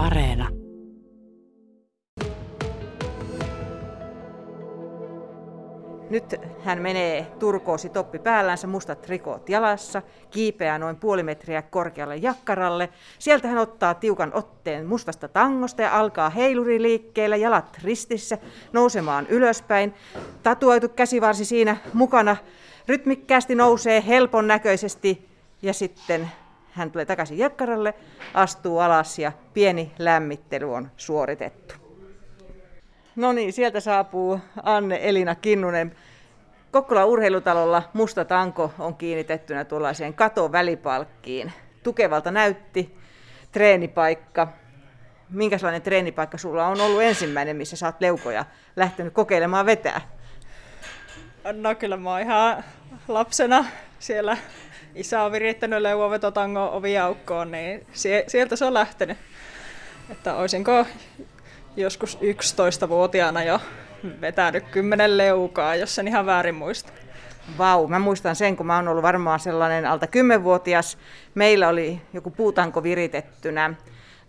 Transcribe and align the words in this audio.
Areena. 0.00 0.48
Nyt 6.10 6.34
hän 6.64 6.82
menee 6.82 7.26
turkoosi 7.38 7.88
toppi 7.88 8.18
päällänsä, 8.18 8.66
mustat 8.66 9.08
rikot 9.08 9.48
jalassa, 9.48 10.02
kiipeää 10.30 10.78
noin 10.78 10.96
puoli 10.96 11.22
metriä 11.22 11.62
korkealle 11.62 12.16
jakkaralle. 12.16 12.88
Sieltä 13.18 13.48
hän 13.48 13.58
ottaa 13.58 13.94
tiukan 13.94 14.34
otteen 14.34 14.86
mustasta 14.86 15.28
tangosta 15.28 15.82
ja 15.82 15.98
alkaa 15.98 16.30
heiluriliikkeellä, 16.30 17.36
jalat 17.36 17.78
ristissä, 17.82 18.38
nousemaan 18.72 19.26
ylöspäin. 19.26 19.94
Tatuoitu 20.42 20.88
käsivarsi 20.88 21.44
siinä 21.44 21.76
mukana 21.92 22.36
rytmikkäästi 22.88 23.54
nousee 23.54 24.04
helpon 24.06 24.46
näköisesti 24.46 25.28
ja 25.62 25.72
sitten 25.72 26.30
hän 26.70 26.90
tulee 26.90 27.04
takaisin 27.04 27.38
jakkaralle, 27.38 27.94
astuu 28.34 28.78
alas 28.78 29.18
ja 29.18 29.32
pieni 29.54 29.92
lämmittely 29.98 30.74
on 30.74 30.90
suoritettu. 30.96 31.74
No 33.16 33.32
niin, 33.32 33.52
sieltä 33.52 33.80
saapuu 33.80 34.40
Anne 34.62 34.98
Elina 35.02 35.34
Kinnunen. 35.34 35.96
Kokkola 36.70 37.04
urheilutalolla 37.04 37.82
musta 37.92 38.24
tanko 38.24 38.72
on 38.78 38.96
kiinnitettynä 38.96 39.64
tuollaiseen 39.64 40.14
katon 40.14 40.52
välipalkkiin. 40.52 41.52
Tukevalta 41.82 42.30
näytti 42.30 42.98
treenipaikka. 43.52 44.48
Minkälainen 45.30 45.82
treenipaikka 45.82 46.38
sulla 46.38 46.66
on 46.66 46.80
ollut 46.80 47.02
ensimmäinen, 47.02 47.56
missä 47.56 47.76
sä 47.76 47.86
oot 47.86 48.00
leukoja 48.00 48.44
lähtenyt 48.76 49.14
kokeilemaan 49.14 49.66
vetää? 49.66 50.00
No 51.52 51.74
kyllä 51.74 51.96
mä 51.96 52.10
oon 52.10 52.20
ihan 52.20 52.64
lapsena 53.08 53.64
siellä 53.98 54.36
isä 54.94 55.22
on 55.22 55.32
virittänyt 55.32 55.82
leuavetotango 55.82 56.70
oviaukkoon, 56.72 57.50
niin 57.50 57.86
sieltä 58.26 58.56
se 58.56 58.64
on 58.64 58.74
lähtenyt. 58.74 59.18
Että 60.10 60.34
olisinko 60.34 60.86
joskus 61.76 62.18
11-vuotiaana 62.18 63.42
jo 63.42 63.60
vetänyt 64.20 64.64
kymmenen 64.70 65.18
leukaa, 65.18 65.76
jos 65.76 65.94
sen 65.94 66.08
ihan 66.08 66.26
väärin 66.26 66.54
muista. 66.54 66.92
Vau, 67.58 67.88
mä 67.88 67.98
muistan 67.98 68.36
sen, 68.36 68.56
kun 68.56 68.66
mä 68.66 68.76
oon 68.76 68.88
ollut 68.88 69.02
varmaan 69.02 69.40
sellainen 69.40 69.86
alta 69.86 70.06
10-vuotias. 70.06 70.98
Meillä 71.34 71.68
oli 71.68 72.00
joku 72.12 72.30
puutanko 72.30 72.82
viritettynä 72.82 73.74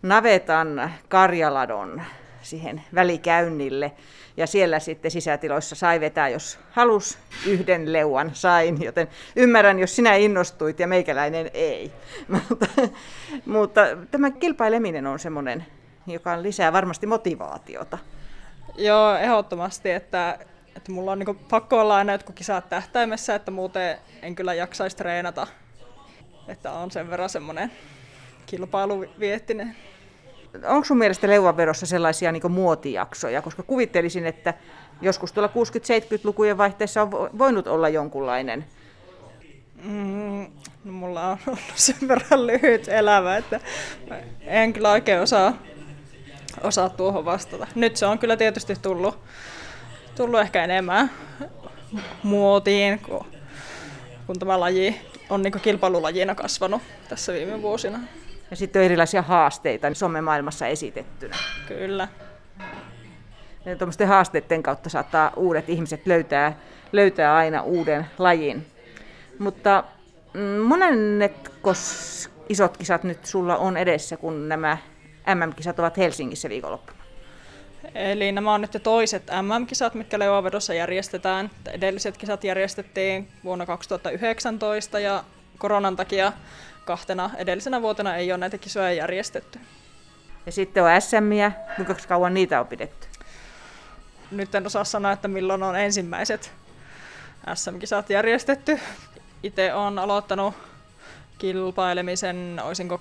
navetan 0.01 0.91
karjaladon 1.09 2.01
siihen 2.41 2.83
välikäynnille. 2.95 3.91
Ja 4.37 4.47
siellä 4.47 4.79
sitten 4.79 5.11
sisätiloissa 5.11 5.75
sai 5.75 5.99
vetää, 5.99 6.29
jos 6.29 6.59
halus, 6.71 7.17
yhden 7.47 7.93
leuan 7.93 8.31
sain, 8.33 8.81
joten 8.81 9.07
ymmärrän, 9.35 9.79
jos 9.79 9.95
sinä 9.95 10.15
innostuit 10.15 10.79
ja 10.79 10.87
meikäläinen 10.87 11.51
ei. 11.53 11.91
mutta, 12.49 12.67
mutta 13.45 13.81
tämä 14.11 14.31
kilpaileminen 14.31 15.07
on 15.07 15.19
semmoinen 15.19 15.65
joka 16.07 16.41
lisää 16.41 16.73
varmasti 16.73 17.07
motivaatiota. 17.07 17.97
Joo, 18.77 19.15
ehdottomasti, 19.15 19.91
että, 19.91 20.39
että 20.75 20.91
mulla 20.91 21.11
on 21.11 21.19
niin 21.19 21.35
pakko 21.49 21.81
olla 21.81 21.95
aina 21.95 22.11
jotkut 22.11 22.35
kisat 22.35 22.69
tähtäimessä, 22.69 23.35
että 23.35 23.51
muuten 23.51 23.97
en 24.21 24.35
kyllä 24.35 24.53
jaksaisi 24.53 24.97
treenata. 24.97 25.47
Että 26.47 26.71
on 26.71 26.91
sen 26.91 27.09
verran 27.09 27.29
semmoinen 27.29 27.71
kilpailuviettinen. 28.45 29.75
Onko 30.67 30.85
sun 30.85 30.97
mielestä 30.97 31.27
leuvanvedossa 31.27 31.85
sellaisia 31.85 32.31
niin 32.31 32.51
muotijaksoja? 32.51 33.41
Koska 33.41 33.63
kuvittelisin, 33.63 34.25
että 34.25 34.53
joskus 35.01 35.31
tuolla 35.31 35.49
60-70-lukujen 35.49 36.57
vaihteessa 36.57 37.01
on 37.01 37.11
voinut 37.37 37.67
olla 37.67 37.89
jonkunlainen 37.89 38.65
Mm, 39.83 40.47
no 40.83 40.91
mulla 40.91 41.27
on 41.27 41.37
ollut 41.47 41.63
sen 41.75 42.07
verran 42.07 42.47
lyhyt 42.47 42.87
elämä, 42.87 43.37
että 43.37 43.59
en 44.41 44.73
kyllä 44.73 44.91
oikein 44.91 45.21
osaa 45.21 45.53
osaa 46.63 46.89
tuohon 46.89 47.25
vastata. 47.25 47.67
Nyt 47.75 47.97
se 47.97 48.05
on 48.05 48.19
kyllä 48.19 48.37
tietysti 48.37 48.75
tullut, 48.81 49.19
tullut 50.15 50.39
ehkä 50.39 50.63
enemmän 50.63 51.11
muotiin, 52.23 52.99
kun, 52.99 53.25
kun 54.27 54.39
tämä 54.39 54.59
laji 54.59 55.01
on 55.29 55.41
niin 55.41 55.61
kilpailulajina 55.61 56.35
kasvanut 56.35 56.81
tässä 57.09 57.33
viime 57.33 57.61
vuosina. 57.61 57.99
Ja 58.51 58.57
sitten 58.57 58.79
on 58.79 58.85
erilaisia 58.85 59.21
haasteita 59.21 59.93
somemaailmassa 59.93 60.67
esitettynä. 60.67 61.35
Kyllä. 61.67 62.07
Ja 63.65 63.75
tuommoisten 63.75 64.07
haasteiden 64.07 64.63
kautta 64.63 64.89
saattaa 64.89 65.33
uudet 65.35 65.69
ihmiset 65.69 66.07
löytää, 66.07 66.57
löytää 66.91 67.35
aina 67.35 67.61
uuden 67.61 68.05
lajin. 68.17 68.65
Mutta 69.39 69.83
mm, 70.33 70.41
monet 70.41 71.51
isot 72.49 72.77
kisat 72.77 73.03
nyt 73.03 73.25
sulla 73.25 73.57
on 73.57 73.77
edessä, 73.77 74.17
kun 74.17 74.49
nämä 74.49 74.77
MM-kisat 75.35 75.79
ovat 75.79 75.97
Helsingissä 75.97 76.49
viikonloppuna. 76.49 77.01
Eli 77.95 78.31
nämä 78.31 78.53
on 78.53 78.61
nyt 78.61 78.77
toiset 78.83 79.23
MM-kisat, 79.41 79.93
mitkä 79.93 80.19
leuavedossa 80.19 80.73
järjestetään. 80.73 81.49
Edelliset 81.71 82.17
kisat 82.17 82.43
järjestettiin 82.43 83.27
vuonna 83.43 83.65
2019 83.65 84.99
ja 84.99 85.23
koronan 85.61 85.95
takia 85.95 86.33
kahtena 86.85 87.29
edellisenä 87.37 87.81
vuotena 87.81 88.15
ei 88.15 88.31
ole 88.31 88.37
näitä 88.37 88.57
kisoja 88.57 88.91
järjestetty. 88.91 89.59
Ja 90.45 90.51
sitten 90.51 90.83
on 90.83 91.01
SMiä. 91.01 91.51
Kuinka 91.75 91.95
kauan 92.07 92.33
niitä 92.33 92.59
on 92.59 92.67
pidetty? 92.67 93.07
Nyt 94.31 94.55
en 94.55 94.65
osaa 94.65 94.83
sanoa, 94.83 95.11
että 95.11 95.27
milloin 95.27 95.63
on 95.63 95.75
ensimmäiset 95.75 96.51
SM-kisat 97.53 98.09
järjestetty. 98.09 98.79
Itse 99.43 99.73
olen 99.73 99.99
aloittanut 99.99 100.53
kilpailemisen, 101.37 102.61
olisinko 102.63 102.99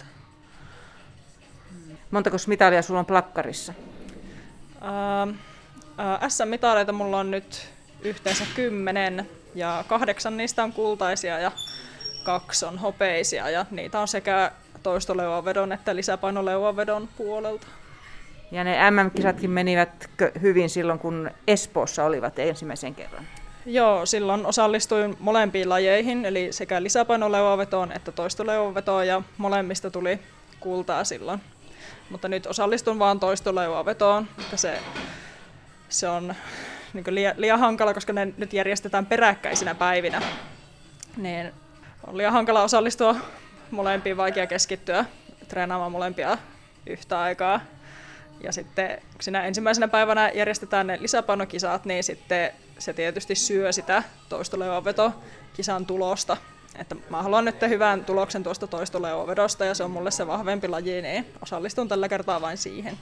2015-2016. 0.00 0.04
Montako 2.10 2.36
mitalia 2.46 2.82
sulla 2.82 3.00
on 3.00 3.06
plakkarissa? 3.06 3.74
Uh, 4.76 5.28
uh, 5.30 5.36
SM-mitaleita 6.28 6.92
mulla 6.92 7.18
on 7.18 7.30
nyt 7.30 7.68
yhteensä 8.04 8.44
kymmenen 8.54 9.28
ja 9.54 9.84
kahdeksan 9.88 10.36
niistä 10.36 10.64
on 10.64 10.72
kultaisia 10.72 11.38
ja 11.38 11.52
kaksi 12.24 12.64
on 12.64 12.78
hopeisia 12.78 13.50
ja 13.50 13.66
niitä 13.70 14.00
on 14.00 14.08
sekä 14.08 14.52
toistoleuavedon 14.82 15.72
että 15.72 15.96
lisäpainoleuavedon 15.96 17.08
puolelta. 17.16 17.66
Ja 18.50 18.64
ne 18.64 18.90
MM-kisatkin 18.90 19.50
menivät 19.50 20.10
hyvin 20.42 20.70
silloin, 20.70 20.98
kun 20.98 21.30
Espoossa 21.46 22.04
olivat 22.04 22.38
ensimmäisen 22.38 22.94
kerran? 22.94 23.26
Joo, 23.66 24.06
silloin 24.06 24.46
osallistuin 24.46 25.16
molempiin 25.20 25.68
lajeihin, 25.68 26.24
eli 26.24 26.52
sekä 26.52 26.82
lisäpainoleuavetoon 26.82 27.92
että 27.92 28.12
toistoleuavetoon, 28.12 29.06
ja 29.06 29.22
molemmista 29.38 29.90
tuli 29.90 30.18
kultaa 30.60 31.04
silloin. 31.04 31.40
Mutta 32.10 32.28
nyt 32.28 32.46
osallistun 32.46 32.98
vain 32.98 33.20
toistoleuavetoon, 33.20 34.28
että 34.38 34.56
se, 34.56 34.78
se 35.88 36.08
on 36.08 36.34
niin 36.92 37.04
liian, 37.14 37.34
liian 37.36 37.58
hankala, 37.58 37.94
koska 37.94 38.12
ne 38.12 38.32
nyt 38.36 38.52
järjestetään 38.52 39.06
peräkkäisinä 39.06 39.74
päivinä. 39.74 40.22
Niin 41.16 41.52
on 42.06 42.16
liian 42.16 42.32
hankala 42.32 42.62
osallistua 42.62 43.16
molempiin, 43.70 44.16
vaikea 44.16 44.46
keskittyä 44.46 45.04
treenaamaan 45.48 45.92
molempia 45.92 46.38
yhtä 46.86 47.20
aikaa. 47.20 47.60
Ja 48.40 48.52
sitten 48.52 48.88
kun 49.12 49.22
siinä 49.22 49.44
ensimmäisenä 49.44 49.88
päivänä 49.88 50.30
järjestetään 50.34 50.86
ne 50.86 50.98
lisäpainokisat, 51.00 51.84
niin 51.84 52.04
sitten 52.04 52.50
se 52.78 52.92
tietysti 52.92 53.34
syö 53.34 53.72
sitä 53.72 54.02
toistoleuaveto-kisan 54.28 55.86
tulosta. 55.86 56.36
Että 56.78 56.96
mä 57.10 57.22
haluan 57.22 57.44
nyt 57.44 57.62
hyvän 57.68 58.04
tuloksen 58.04 58.42
tuosta 58.42 58.66
toistoleuavedosta 58.66 59.64
ja 59.64 59.74
se 59.74 59.84
on 59.84 59.90
mulle 59.90 60.10
se 60.10 60.26
vahvempi 60.26 60.68
laji, 60.68 61.02
niin 61.02 61.26
osallistun 61.42 61.88
tällä 61.88 62.08
kertaa 62.08 62.40
vain 62.40 62.56
siihen. 62.56 62.98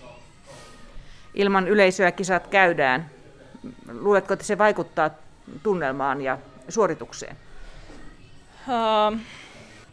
Ilman 1.35 1.69
yleisöä 1.69 2.13
kisat 2.13 2.47
käydään. 2.47 3.11
Luuletko, 3.93 4.33
että 4.33 4.47
se 4.47 4.59
vaikuttaa 4.59 5.11
tunnelmaan 5.63 6.21
ja 6.21 6.39
suoritukseen? 6.69 7.37
Uh, 8.69 9.19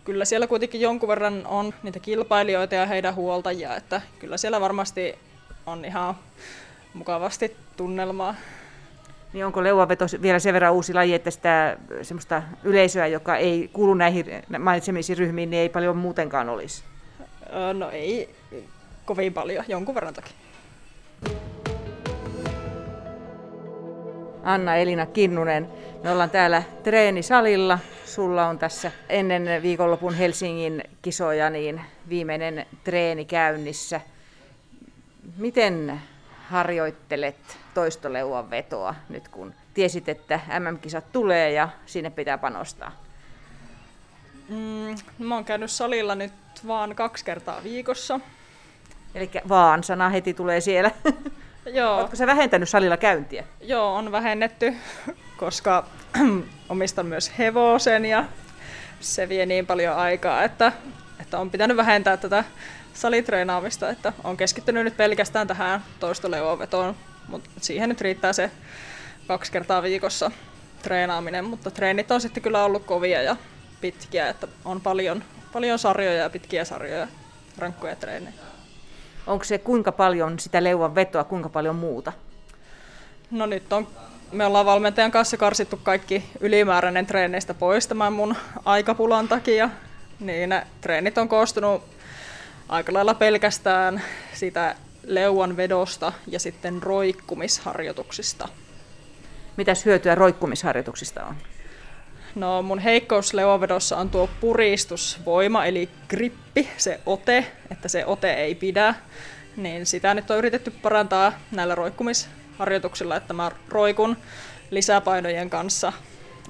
kyllä 0.03 0.25
siellä 0.25 0.47
kuitenkin 0.47 0.81
jonkun 0.81 1.09
verran 1.09 1.47
on 1.47 1.73
niitä 1.83 1.99
kilpailijoita 1.99 2.75
ja 2.75 2.85
heidän 2.85 3.15
huoltajia, 3.15 3.75
että 3.75 4.01
kyllä 4.19 4.37
siellä 4.37 4.61
varmasti 4.61 5.15
on 5.65 5.85
ihan 5.85 6.15
mukavasti 6.93 7.57
tunnelmaa. 7.77 8.35
Niin 9.33 9.45
onko 9.45 9.63
leuaveto 9.63 10.05
vielä 10.21 10.39
sen 10.39 10.53
verran 10.53 10.73
uusi 10.73 10.93
laji, 10.93 11.13
että 11.13 11.31
sitä 11.31 11.77
semmoista 12.01 12.43
yleisöä, 12.63 13.07
joka 13.07 13.35
ei 13.35 13.69
kuulu 13.73 13.93
näihin 13.93 14.25
mainitsemisiin 14.59 15.17
ryhmiin, 15.17 15.49
niin 15.49 15.61
ei 15.61 15.69
paljon 15.69 15.97
muutenkaan 15.97 16.49
olisi? 16.49 16.83
No 17.73 17.89
ei 17.89 18.35
kovin 19.05 19.33
paljon, 19.33 19.65
jonkun 19.67 19.95
verran 19.95 20.13
toki. 20.13 20.33
Anna 24.47 24.75
Elina 24.75 25.05
Kinnunen, 25.05 25.67
me 26.03 26.11
ollaan 26.11 26.29
täällä 26.29 26.63
treenisalilla. 26.83 27.79
Sulla 28.05 28.47
on 28.47 28.59
tässä 28.59 28.91
ennen 29.09 29.61
viikonlopun 29.61 30.13
Helsingin 30.13 30.83
kisoja 31.01 31.49
niin 31.49 31.81
viimeinen 32.09 32.65
treeni 32.83 33.25
käynnissä. 33.25 34.01
Miten 35.37 36.01
harjoittelet 36.49 37.35
toistoleuan 37.73 38.49
vetoa 38.49 38.95
nyt 39.09 39.27
kun 39.27 39.53
tiesit, 39.73 40.09
että 40.09 40.39
MM-kisat 40.59 41.11
tulee 41.11 41.51
ja 41.51 41.69
sinne 41.85 42.09
pitää 42.09 42.37
panostaa? 42.37 42.91
Mm, 44.49 44.95
mä 45.19 45.35
oon 45.35 45.45
käynyt 45.45 45.71
salilla 45.71 46.15
nyt 46.15 46.33
vaan 46.67 46.95
kaksi 46.95 47.25
kertaa 47.25 47.63
viikossa. 47.63 48.19
Eli 49.15 49.29
vaan 49.49 49.83
sana 49.83 50.09
heti 50.09 50.33
tulee 50.33 50.61
siellä. 50.61 50.91
Joo. 51.73 51.97
Oletko 51.97 52.15
sä 52.15 52.27
vähentänyt 52.27 52.69
salilla 52.69 52.97
käyntiä? 52.97 53.43
Joo, 53.61 53.95
on 53.95 54.11
vähennetty, 54.11 54.73
koska 55.37 55.85
omistan 56.69 57.05
myös 57.05 57.31
hevosen 57.37 58.05
ja 58.05 58.25
se 58.99 59.29
vie 59.29 59.45
niin 59.45 59.67
paljon 59.67 59.95
aikaa, 59.95 60.43
että, 60.43 60.71
että 61.19 61.39
on 61.39 61.51
pitänyt 61.51 61.77
vähentää 61.77 62.17
tätä 62.17 62.43
salitreenaamista, 62.93 63.89
että 63.89 64.13
on 64.23 64.37
keskittynyt 64.37 64.83
nyt 64.83 64.97
pelkästään 64.97 65.47
tähän 65.47 65.83
toistoleuovetoon, 65.99 66.95
mutta 67.27 67.49
siihen 67.61 67.89
nyt 67.89 68.01
riittää 68.01 68.33
se 68.33 68.51
kaksi 69.27 69.51
kertaa 69.51 69.83
viikossa 69.83 70.31
treenaaminen, 70.81 71.45
mutta 71.45 71.71
treenit 71.71 72.11
on 72.11 72.21
sitten 72.21 72.43
kyllä 72.43 72.63
ollut 72.63 72.85
kovia 72.85 73.21
ja 73.21 73.35
pitkiä, 73.81 74.29
että 74.29 74.47
on 74.65 74.81
paljon, 74.81 75.23
paljon 75.53 75.79
sarjoja 75.79 76.17
ja 76.17 76.29
pitkiä 76.29 76.65
sarjoja, 76.65 77.07
rankkoja 77.57 77.95
treenejä. 77.95 78.33
Onko 79.27 79.43
se 79.43 79.57
kuinka 79.57 79.91
paljon 79.91 80.39
sitä 80.39 80.63
leuvan 80.63 80.95
vetoa, 80.95 81.23
kuinka 81.23 81.49
paljon 81.49 81.75
muuta? 81.75 82.13
No 83.31 83.45
nyt 83.45 83.73
on, 83.73 83.87
me 84.31 84.45
ollaan 84.45 84.65
valmentajan 84.65 85.11
kanssa 85.11 85.37
karsittu 85.37 85.79
kaikki 85.83 86.23
ylimääräinen 86.39 87.05
treeneistä 87.05 87.53
pois 87.53 87.87
tämän 87.87 88.13
mun 88.13 88.35
aikapulan 88.65 89.27
takia. 89.27 89.69
Niin 90.19 90.61
treenit 90.81 91.17
on 91.17 91.29
koostunut 91.29 91.83
aika 92.69 92.93
lailla 92.93 93.13
pelkästään 93.13 94.01
sitä 94.33 94.75
leuan 95.03 95.57
vedosta 95.57 96.13
ja 96.27 96.39
sitten 96.39 96.83
roikkumisharjoituksista. 96.83 98.49
Mitäs 99.57 99.85
hyötyä 99.85 100.15
roikkumisharjoituksista 100.15 101.25
on? 101.25 101.35
No 102.37 102.61
mun 102.61 102.79
heikkous 102.79 103.33
leuanvedossa 103.33 103.97
on 103.97 104.09
tuo 104.09 104.29
puristusvoima, 104.41 105.65
eli 105.65 105.89
grippi, 106.09 106.69
se 106.77 106.99
ote, 107.05 107.51
että 107.71 107.87
se 107.87 108.05
ote 108.05 108.33
ei 108.33 108.55
pidä. 108.55 108.95
Niin 109.55 109.85
sitä 109.85 110.13
nyt 110.13 110.31
on 110.31 110.37
yritetty 110.37 110.71
parantaa 110.71 111.33
näillä 111.51 111.75
roikkumisharjoituksilla, 111.75 113.15
että 113.15 113.33
mä 113.33 113.51
roikun 113.69 114.17
lisäpainojen 114.71 115.49
kanssa 115.49 115.93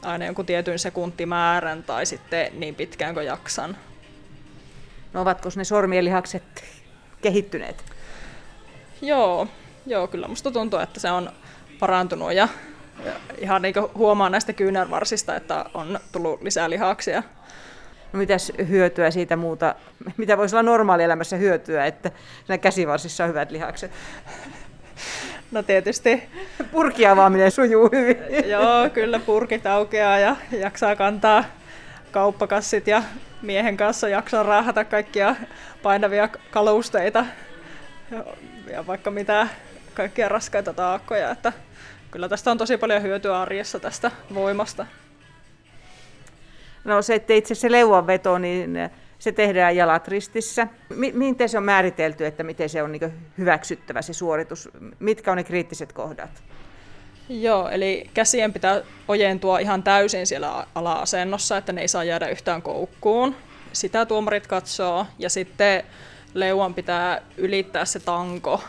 aina 0.02 0.26
jonkun 0.26 0.46
tietyn 0.46 0.80
sekuntimäärän 0.80 1.84
tai 1.84 2.06
sitten 2.06 2.60
niin 2.60 2.76
pitkään 2.76 3.14
kuin 3.14 3.26
jaksan. 3.26 3.78
No 5.14 5.22
ovatko 5.22 5.50
ne 5.56 5.64
sormien 5.64 6.06
lihakset 6.06 6.64
kehittyneet? 7.22 7.86
Joo, 9.02 9.48
joo, 9.86 10.08
kyllä 10.08 10.28
musta 10.28 10.52
tuntuu, 10.52 10.80
että 10.80 11.00
se 11.00 11.12
on 11.12 11.30
parantunut 11.80 12.34
ja 12.34 12.48
ihan 13.38 13.62
niin 13.62 13.76
huomaa 13.96 14.30
näistä 14.30 14.54
kyynärvarsista, 14.54 15.36
että 15.36 15.66
on 15.74 16.00
tullut 16.12 16.42
lisää 16.42 16.70
lihaksia. 16.70 17.24
No 18.14 18.20
mitäs 18.20 18.52
hyötyä 18.70 19.12
siitä 19.12 19.36
muuta, 19.36 19.76
mitä 20.18 20.38
voisi 20.38 20.56
olla 20.56 20.64
normaalielämässä 20.64 21.36
hyötyä, 21.36 21.86
että 21.86 22.12
siinä 22.46 22.58
käsivarsissa 22.58 23.24
on 23.24 23.30
hyvät 23.30 23.52
lihakset? 23.52 23.92
No 25.52 25.64
tietysti. 25.64 26.24
Purkiavaaminen 26.72 27.52
sujuu 27.52 27.90
hyvin. 27.92 28.18
Joo, 28.50 28.90
kyllä 28.94 29.20
purkit 29.20 29.66
aukeaa 29.66 30.20
ja 30.20 30.36
jaksaa 30.52 30.96
kantaa 30.96 31.44
kauppakassit 32.12 32.88
ja 32.88 33.04
miehen 33.42 33.78
kanssa 33.78 34.10
jaksaa 34.10 34.44
raahata 34.44 34.86
kaikkia 34.86 35.36
painavia 35.84 36.30
kalusteita 36.52 37.26
ja, 38.12 38.24
ja 38.72 38.88
vaikka 38.88 39.12
mitä 39.12 39.48
kaikkia 39.94 40.30
raskaita 40.30 40.74
taakkoja. 40.74 41.32
Että 41.32 41.54
kyllä 42.12 42.30
tästä 42.30 42.52
on 42.52 42.58
tosi 42.58 42.78
paljon 42.78 43.02
hyötyä 43.02 43.42
arjessa 43.42 43.80
tästä 43.80 44.12
voimasta. 44.34 44.86
No 46.84 47.02
se, 47.02 47.16
että 47.16 47.34
itse 47.34 47.56
se 47.56 47.72
leuanveto, 47.72 48.38
niin 48.38 48.90
se 49.20 49.32
tehdään 49.32 49.76
jalat 49.76 50.08
ristissä. 50.08 50.68
Miten 51.14 51.50
se 51.50 51.58
on 51.58 51.64
määritelty, 51.64 52.26
että 52.26 52.44
miten 52.44 52.70
se 52.70 52.84
on 52.84 52.92
niin 52.92 53.14
hyväksyttävä 53.38 54.02
se 54.02 54.14
suoritus? 54.14 54.70
Mitkä 55.00 55.32
on 55.32 55.38
ne 55.38 55.44
kriittiset 55.44 55.94
kohdat? 55.94 56.44
Joo, 57.30 57.70
eli 57.70 58.10
käsien 58.14 58.54
pitää 58.54 58.82
ojentua 59.08 59.60
ihan 59.60 59.84
täysin 59.84 60.28
siellä 60.28 60.68
ala-asennossa, 60.76 61.58
että 61.58 61.74
ne 61.74 61.82
ei 61.82 61.88
saa 61.88 62.04
jäädä 62.04 62.28
yhtään 62.28 62.62
koukkuun. 62.62 63.36
Sitä 63.74 64.06
tuomarit 64.06 64.48
katsoo 64.48 65.06
ja 65.20 65.30
sitten 65.30 65.84
leuan 66.34 66.74
pitää 66.74 67.22
ylittää 67.38 67.86
se 67.86 68.00
tanko. 68.00 68.64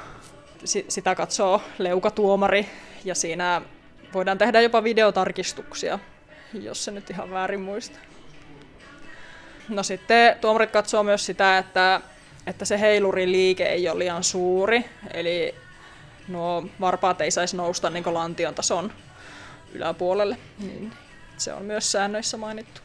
Sitä 0.65 1.15
katsoo 1.15 1.63
leukatuomari 1.79 2.67
ja 3.05 3.15
siinä 3.15 3.63
voidaan 4.15 4.39
tehdä 4.39 4.61
jopa 4.61 4.85
videotarkistuksia, 4.85 5.99
jos 6.61 6.85
se 6.85 6.91
nyt 6.91 7.11
ihan 7.11 7.31
väärin 7.31 7.61
muista. 7.61 7.99
No 9.69 9.83
sitten 9.83 10.37
tuomarit 10.41 10.71
katsoo 10.71 11.03
myös 11.03 11.27
sitä, 11.27 11.59
että, 11.59 12.01
että 12.47 12.65
se 12.65 12.81
heiluriliike 12.81 13.65
ei 13.65 13.89
ole 13.89 13.99
liian 13.99 14.25
suuri, 14.25 14.85
eli 15.15 15.55
nuo 16.29 16.67
varpaat 16.81 17.21
ei 17.21 17.31
saisi 17.31 17.57
nousta 17.57 17.91
niin 17.91 18.15
lantion 18.15 18.55
tason 18.55 18.93
yläpuolelle. 19.75 20.37
Niin 20.59 20.93
se 21.37 21.53
on 21.53 21.65
myös 21.65 21.93
säännöissä 21.93 22.37
mainittu. 22.37 22.81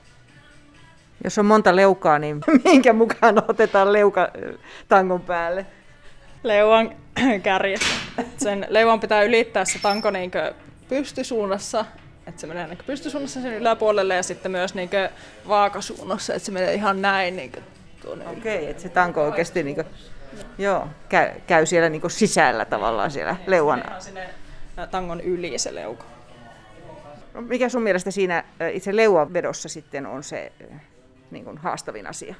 Jos 1.24 1.38
on 1.38 1.46
monta 1.46 1.76
leukaa, 1.76 2.20
niin 2.20 2.42
minkä 2.66 2.94
mukaan 2.94 3.44
otetaan 3.48 3.94
leuka 3.94 4.30
tangon 4.88 5.22
päälle? 5.22 5.66
Leuan 6.44 6.96
kärjestä. 7.44 7.86
Sen 8.38 8.66
leuan 8.70 9.00
pitää 9.00 9.24
ylittää 9.24 9.66
se 9.66 9.80
tanko 9.80 10.12
niin 10.12 10.32
pystysuunnassa, 10.90 11.86
että 12.28 12.42
se 12.42 12.48
menee 12.48 12.68
niin 12.68 12.78
pystysuunnassa 12.86 13.42
sen 13.42 13.54
yläpuolelle 13.54 14.16
ja 14.16 14.24
sitten 14.24 14.52
myös 14.52 14.76
niin 14.76 14.90
vaakasuunnassa, 15.48 16.34
että 16.34 16.46
se 16.46 16.52
menee 16.52 16.74
ihan 16.74 17.02
näin. 17.02 17.36
Niin 17.36 17.52
tuonne 18.02 18.28
Okei, 18.28 18.58
okay, 18.58 18.70
että 18.70 18.84
se 18.84 18.90
tanko 18.90 19.24
oikeasti 19.24 19.64
niin 19.64 19.76
kuin, 19.76 19.88
joo, 20.58 20.88
käy, 21.10 21.30
käy 21.48 21.66
siellä 21.66 21.90
niin 21.90 22.12
sisällä 22.12 22.66
tavallaan 22.66 23.12
siellä 23.12 23.36
leuan. 23.48 23.84
Sinne 24.00 24.30
tangon 24.92 25.22
yli 25.22 25.58
se 25.58 25.76
leuka. 25.76 26.06
No, 27.34 27.42
mikä 27.42 27.70
sun 27.70 27.84
mielestä 27.84 28.12
siinä 28.12 28.44
itse 28.74 28.96
leuanvedossa 28.96 29.70
sitten 29.70 30.06
on 30.06 30.24
se 30.24 30.52
niin 31.32 31.46
kuin 31.46 31.58
haastavin 31.58 32.08
asia? 32.08 32.36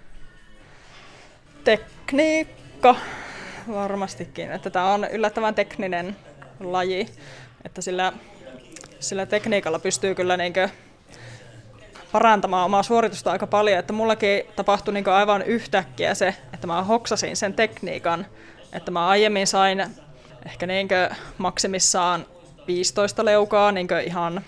Tekniikka 1.64 2.96
varmastikin. 3.68 4.52
Että 4.52 4.70
tämä 4.70 4.94
on 4.94 5.08
yllättävän 5.12 5.56
tekninen 5.56 6.16
laji, 6.60 7.10
että 7.66 7.82
sillä, 7.82 8.14
sillä 9.00 9.26
tekniikalla 9.26 9.80
pystyy 9.80 10.16
kyllä 10.16 10.38
niin 10.38 10.54
parantamaan 12.12 12.66
omaa 12.66 12.84
suoritusta 12.84 13.32
aika 13.32 13.48
paljon. 13.48 13.80
Että 13.80 13.94
mullakin 13.94 14.44
tapahtui 14.56 14.94
niin 14.94 15.10
aivan 15.10 15.42
yhtäkkiä 15.42 16.14
se, 16.14 16.36
että 16.54 16.68
mä 16.68 16.84
hoksasin 16.84 17.38
sen 17.38 17.54
tekniikan, 17.54 18.26
että 18.74 18.92
mä 18.92 19.08
aiemmin 19.08 19.48
sain 19.48 19.86
ehkä 20.46 20.68
niin 20.68 20.88
maksimissaan 21.38 22.26
15 22.68 23.26
leukaa 23.26 23.72
niin 23.72 23.88
ihan 24.06 24.42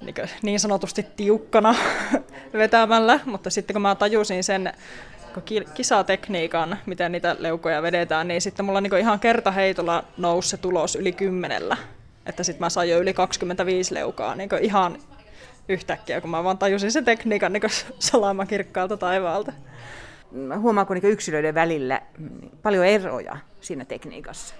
niin, 0.00 0.14
niin 0.42 0.60
sanotusti 0.60 1.06
tiukkana 1.16 1.74
vetämällä, 2.52 3.20
mutta 3.24 3.50
sitten 3.50 3.74
kun 3.74 3.82
mä 3.82 3.94
tajusin 3.94 4.44
sen 4.44 4.72
kisatekniikan, 5.74 6.78
miten 6.86 7.12
niitä 7.12 7.36
leukoja 7.38 7.82
vedetään, 7.82 8.28
niin 8.28 8.40
sitten 8.40 8.64
mulla 8.64 8.80
niin 8.80 8.98
ihan 8.98 9.20
kertaheitolla 9.20 10.04
nousi 10.16 10.48
se 10.48 10.56
tulos 10.56 10.96
yli 10.96 11.12
kymmenellä. 11.12 11.76
Että 12.26 12.42
sitten 12.42 12.66
mä 12.66 12.70
sain 12.70 12.90
jo 12.90 12.98
yli 12.98 13.14
25 13.14 13.94
leukaa 13.94 14.34
niin 14.34 14.50
ihan 14.60 14.98
yhtäkkiä, 15.68 16.20
kun 16.20 16.30
mä 16.30 16.44
vaan 16.44 16.58
tajusin 16.58 16.92
sen 16.92 17.04
tekniikan 17.04 17.52
niin 17.54 17.62
salama 17.98 18.46
kirkkaalta 18.46 18.96
taivaalta. 18.96 19.52
Huomaako 20.58 20.94
niin 20.94 21.04
yksilöiden 21.04 21.54
välillä 21.54 22.00
paljon 22.62 22.86
eroja 22.86 23.36
siinä 23.60 23.84
tekniikassa? 23.84 24.54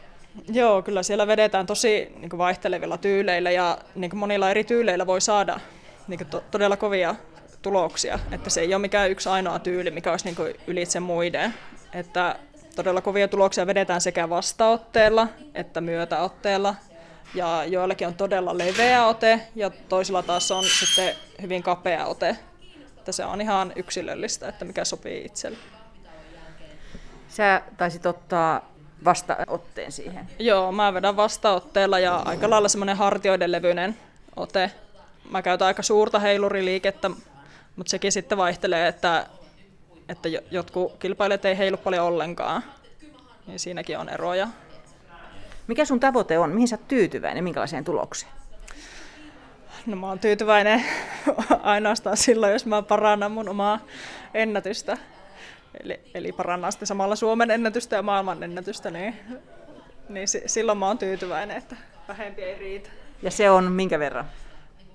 Joo, 0.52 0.82
kyllä 0.82 1.02
siellä 1.02 1.26
vedetään 1.26 1.66
tosi 1.66 2.12
niin 2.16 2.38
vaihtelevilla 2.38 2.98
tyyleillä 2.98 3.50
ja 3.50 3.78
niin 3.94 4.16
monilla 4.16 4.50
eri 4.50 4.64
tyyleillä 4.64 5.06
voi 5.06 5.20
saada 5.20 5.60
niin 6.08 6.26
to- 6.26 6.44
todella 6.50 6.76
kovia 6.76 7.14
tuloksia. 7.62 8.18
Että 8.32 8.50
se 8.50 8.60
ei 8.60 8.74
ole 8.74 8.80
mikään 8.80 9.10
yksi 9.10 9.28
ainoa 9.28 9.58
tyyli, 9.58 9.90
mikä 9.90 10.10
olisi 10.10 10.24
niin 10.24 10.54
ylitse 10.66 11.00
muiden. 11.00 11.54
Että 11.92 12.36
todella 12.76 13.00
kovia 13.00 13.28
tuloksia 13.28 13.66
vedetään 13.66 14.00
sekä 14.00 14.30
vastaotteella 14.30 15.28
että 15.54 15.80
myötäotteella. 15.80 16.74
Ja 17.34 17.64
joillakin 17.64 18.06
on 18.06 18.14
todella 18.14 18.58
leveä 18.58 19.06
ote 19.06 19.40
ja 19.54 19.70
toisilla 19.70 20.22
taas 20.22 20.50
on 20.50 20.64
sitten 20.64 21.14
hyvin 21.42 21.62
kapea 21.62 22.06
ote. 22.06 22.36
Että 22.98 23.12
se 23.12 23.24
on 23.24 23.40
ihan 23.40 23.72
yksilöllistä, 23.76 24.48
että 24.48 24.64
mikä 24.64 24.84
sopii 24.84 25.24
itselle. 25.24 25.58
Sä 27.28 27.62
taisit 27.76 28.06
ottaa 28.06 28.70
vastaotteen 29.04 29.92
siihen? 29.92 30.30
Joo, 30.38 30.72
mä 30.72 30.94
vedän 30.94 31.16
vastaotteella 31.16 31.98
ja 31.98 32.16
aika 32.16 32.50
lailla 32.50 32.68
semmoinen 32.68 32.96
hartioiden 32.96 33.52
levyinen 33.52 33.96
ote. 34.36 34.70
Mä 35.30 35.42
käytän 35.42 35.66
aika 35.66 35.82
suurta 35.82 36.18
heiluriliikettä, 36.18 37.10
mutta 37.80 37.90
sekin 37.90 38.12
sitten 38.12 38.38
vaihtelee, 38.38 38.88
että, 38.88 39.26
että 40.08 40.28
jotkut 40.50 40.96
kilpailijat 40.98 41.44
ei 41.44 41.58
heilu 41.58 41.76
paljon 41.76 42.06
ollenkaan. 42.06 42.62
Niin 43.46 43.58
siinäkin 43.58 43.98
on 43.98 44.08
eroja. 44.08 44.48
Mikä 45.66 45.84
sun 45.84 46.00
tavoite 46.00 46.38
on? 46.38 46.50
Mihin 46.50 46.68
sä 46.68 46.76
oot 46.76 46.88
tyytyväinen? 46.88 47.44
Minkälaiseen 47.44 47.84
tulokseen? 47.84 48.32
No 49.86 49.96
mä 49.96 50.08
oon 50.08 50.18
tyytyväinen 50.18 50.84
ainoastaan 51.62 52.16
silloin, 52.16 52.52
jos 52.52 52.66
mä 52.66 52.82
parannan 52.82 53.32
mun 53.32 53.48
omaa 53.48 53.80
ennätystä. 54.34 54.98
Eli, 55.84 56.00
eli 56.14 56.32
parannan 56.32 56.72
sitten 56.72 56.86
samalla 56.86 57.16
Suomen 57.16 57.50
ennätystä 57.50 57.96
ja 57.96 58.02
maailman 58.02 58.42
ennätystä, 58.42 58.90
niin, 58.90 59.14
niin 60.08 60.28
silloin 60.46 60.78
mä 60.78 60.86
oon 60.86 60.98
tyytyväinen, 60.98 61.56
että 61.56 61.76
vähempi 62.08 62.42
ei 62.42 62.58
riitä. 62.58 62.90
Ja 63.22 63.30
se 63.30 63.50
on 63.50 63.72
minkä 63.72 63.98
verran? 63.98 64.30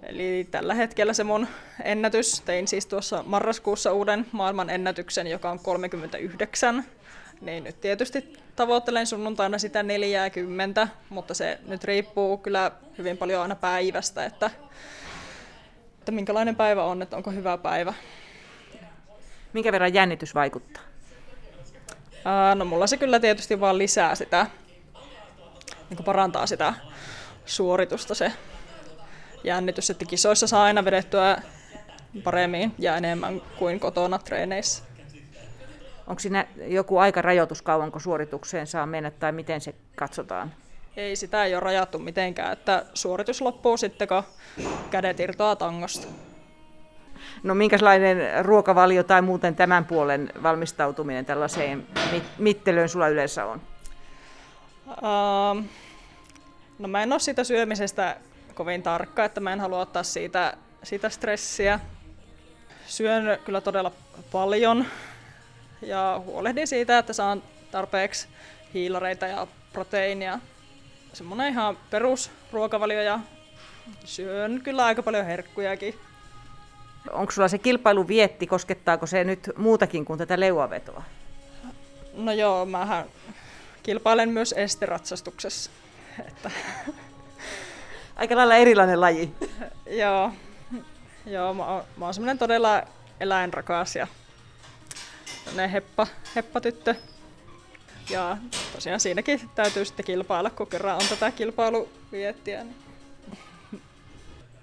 Eli 0.05 0.47
tällä 0.51 0.73
hetkellä 0.73 1.13
se 1.13 1.23
mun 1.23 1.47
ennätys, 1.83 2.41
tein 2.41 2.67
siis 2.67 2.85
tuossa 2.85 3.23
marraskuussa 3.27 3.93
uuden 3.93 4.25
maailman 4.31 4.69
ennätyksen, 4.69 5.27
joka 5.27 5.49
on 5.49 5.59
39. 5.59 6.85
Niin 7.41 7.63
nyt 7.63 7.81
tietysti 7.81 8.33
tavoittelen 8.55 9.07
sunnuntaina 9.07 9.57
sitä 9.57 9.83
40, 9.83 10.87
mutta 11.09 11.33
se 11.33 11.59
nyt 11.67 11.83
riippuu 11.83 12.37
kyllä 12.37 12.71
hyvin 12.97 13.17
paljon 13.17 13.41
aina 13.41 13.55
päivästä, 13.55 14.25
että, 14.25 14.51
että 15.99 16.11
minkälainen 16.11 16.55
päivä 16.55 16.83
on, 16.83 17.01
että 17.01 17.17
onko 17.17 17.31
hyvä 17.31 17.57
päivä. 17.57 17.93
Minkä 19.53 19.71
verran 19.71 19.93
jännitys 19.93 20.35
vaikuttaa? 20.35 20.83
Ää, 22.25 22.55
no 22.55 22.65
mulla 22.65 22.87
se 22.87 22.97
kyllä 22.97 23.19
tietysti 23.19 23.59
vaan 23.59 23.77
lisää 23.77 24.15
sitä, 24.15 24.47
niin 25.89 26.05
parantaa 26.05 26.47
sitä 26.47 26.73
suoritusta 27.45 28.15
se 28.15 28.31
jännitys, 29.45 29.89
että 29.89 30.05
kisoissa 30.05 30.47
saa 30.47 30.63
aina 30.63 30.85
vedettyä 30.85 31.41
paremmin 32.23 32.73
ja 32.79 32.97
enemmän 32.97 33.41
kuin 33.59 33.79
kotona 33.79 34.19
treeneissä. 34.19 34.83
Onko 36.07 36.19
siinä 36.19 36.45
joku 36.67 36.97
aikarajoitus 36.97 37.61
kauanko 37.61 37.99
suoritukseen 37.99 38.67
saa 38.67 38.85
mennä 38.85 39.11
tai 39.11 39.31
miten 39.31 39.61
se 39.61 39.75
katsotaan? 39.95 40.53
Ei, 40.97 41.15
sitä 41.15 41.43
ei 41.43 41.55
ole 41.55 41.59
rajattu 41.59 41.99
mitenkään, 41.99 42.53
että 42.53 42.85
suoritus 42.93 43.41
loppuu 43.41 43.77
sitten, 43.77 44.07
kun 44.07 44.23
kädet 44.91 45.19
irtoaa 45.19 45.55
tangosta. 45.55 46.07
No 47.43 47.55
minkälainen 47.55 48.45
ruokavalio 48.45 49.03
tai 49.03 49.21
muuten 49.21 49.55
tämän 49.55 49.85
puolen 49.85 50.31
valmistautuminen 50.43 51.25
tällaiseen 51.25 51.87
mittelöön 52.37 52.89
sulla 52.89 53.07
yleensä 53.07 53.45
on? 53.45 53.61
Uh, 54.87 55.63
no 56.79 56.87
mä 56.87 57.03
en 57.03 57.11
ole 57.11 57.19
siitä 57.19 57.43
syömisestä 57.43 58.17
kovin 58.55 58.83
tarkka, 58.83 59.25
että 59.25 59.41
mä 59.41 59.53
en 59.53 59.59
halua 59.59 59.79
ottaa 59.79 60.03
siitä, 60.03 60.57
siitä 60.83 61.09
stressiä. 61.09 61.79
Syön 62.87 63.39
kyllä 63.45 63.61
todella 63.61 63.91
paljon 64.31 64.85
ja 65.81 66.21
huolehdin 66.25 66.67
siitä, 66.67 66.97
että 66.97 67.13
saan 67.13 67.43
tarpeeksi 67.71 68.27
hiilareita 68.73 69.27
ja 69.27 69.47
proteiinia. 69.73 70.39
Semmoinen 71.13 71.53
ihan 71.53 71.77
perusruokavalio 71.89 73.01
ja 73.01 73.19
syön 74.05 74.61
kyllä 74.63 74.85
aika 74.85 75.03
paljon 75.03 75.25
herkkujakin. 75.25 75.99
Onko 77.11 77.31
sulla 77.31 77.47
se 77.47 77.57
kilpailu 77.57 78.07
vietti, 78.07 78.47
koskettaako 78.47 79.05
se 79.05 79.23
nyt 79.23 79.49
muutakin 79.57 80.05
kuin 80.05 80.19
tätä 80.19 80.39
leuavetoa? 80.39 81.03
No 82.13 82.31
joo, 82.31 82.65
mähän 82.65 83.05
kilpailen 83.83 84.29
myös 84.29 84.53
esteratsastuksessa. 84.57 85.71
Että 86.27 86.51
aika 88.15 88.35
lailla 88.35 88.55
erilainen 88.55 89.01
laji. 89.01 89.31
Joo, 90.01 90.31
Joo 91.25 91.53
mä 91.53 91.65
oon, 91.65 91.83
mä 91.97 92.05
oon 92.05 92.13
semmoinen 92.13 92.37
todella 92.37 92.83
eläinrakas 93.19 93.95
ja 93.95 94.07
heppa, 95.71 96.07
heppatyttö. 96.35 96.95
Ja 98.09 98.37
tosiaan 98.73 98.99
siinäkin 98.99 99.41
täytyy 99.55 99.85
sitten 99.85 100.05
kilpailla, 100.05 100.49
kun 100.49 100.67
kerran 100.67 100.95
on 100.95 101.07
tätä 101.09 101.31
kilpailuviettiä. 101.31 102.63
Niin. 102.63 102.75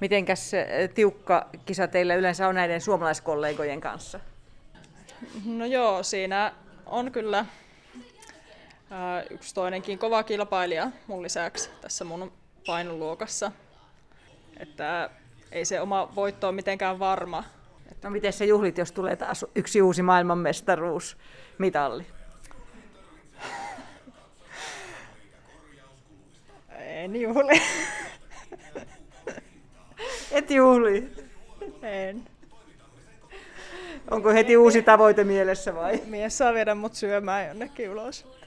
Mitenkäs 0.00 0.52
tiukka 0.94 1.46
kisa 1.66 1.88
teillä 1.88 2.14
yleensä 2.14 2.48
on 2.48 2.54
näiden 2.54 2.80
suomalaiskollegojen 2.80 3.80
kanssa? 3.80 4.20
No 5.44 5.66
joo, 5.66 6.02
siinä 6.02 6.52
on 6.86 7.12
kyllä 7.12 7.46
yksi 9.30 9.54
toinenkin 9.54 9.98
kova 9.98 10.22
kilpailija 10.22 10.90
mun 11.06 11.22
lisäksi 11.22 11.70
tässä 11.80 12.04
mun 12.04 12.32
painoluokassa. 12.66 13.52
Että 14.60 15.10
ei 15.52 15.64
se 15.64 15.80
oma 15.80 16.12
voitto 16.14 16.48
ole 16.48 16.54
mitenkään 16.54 16.98
varma. 16.98 17.44
No 18.02 18.10
miten 18.10 18.32
se 18.32 18.44
juhlit, 18.44 18.78
jos 18.78 18.92
tulee 18.92 19.16
taas 19.16 19.46
yksi 19.54 19.82
uusi 19.82 20.02
maailmanmestaruus 20.02 21.16
mitalli? 21.58 22.06
En 26.78 27.20
juhli. 27.20 27.62
Et 30.30 30.50
juhli? 30.50 31.12
En. 31.82 32.24
Onko 34.10 34.30
heti 34.30 34.56
uusi 34.56 34.82
tavoite 34.82 35.24
mielessä 35.24 35.74
vai? 35.74 36.02
Mies 36.04 36.38
saa 36.38 36.54
viedä 36.54 36.74
mut 36.74 36.94
syömään 36.94 37.46
jonnekin 37.46 37.90
ulos. 37.90 38.41